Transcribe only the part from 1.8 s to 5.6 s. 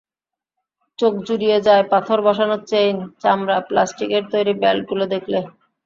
পাথর বসানো চেইন, চামড়া, প্লাস্টিকের তৈরি বেল্টগুলো দেখলে।